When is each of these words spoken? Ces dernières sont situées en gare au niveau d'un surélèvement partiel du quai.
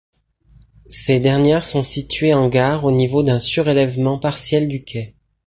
Ces 0.87 1.19
dernières 1.19 1.63
sont 1.63 1.83
situées 1.83 2.33
en 2.33 2.49
gare 2.49 2.85
au 2.85 2.91
niveau 2.91 3.21
d'un 3.21 3.37
surélèvement 3.37 4.17
partiel 4.17 4.67
du 4.67 4.83
quai. 4.83 5.13